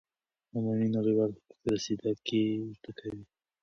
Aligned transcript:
عمومی 0.55 0.87
نړیوال 0.97 1.31
حقوق 1.37 1.61
رسیده 1.73 2.11
ګی 2.25 2.43
ورته 2.65 2.91
کوی 2.97 3.21